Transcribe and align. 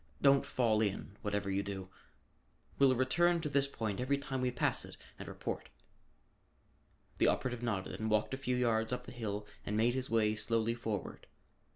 Don't 0.19 0.47
fall 0.47 0.81
in, 0.81 1.15
whatever 1.21 1.47
you 1.51 1.61
do. 1.61 1.89
We'll 2.79 2.95
return 2.95 3.39
to 3.41 3.49
this 3.49 3.67
point 3.67 3.99
every 4.01 4.17
time 4.17 4.41
we 4.41 4.49
pass 4.49 4.83
it 4.83 4.97
and 5.19 5.27
report." 5.27 5.69
The 7.19 7.27
operative 7.27 7.61
nodded 7.61 7.99
and 7.99 8.09
walked 8.09 8.33
a 8.33 8.37
few 8.37 8.55
yards 8.55 8.91
up 8.91 9.05
the 9.05 9.11
hill 9.11 9.45
and 9.63 9.77
made 9.77 9.93
his 9.93 10.09
way 10.09 10.33
slowly 10.35 10.73
forward. 10.73 11.27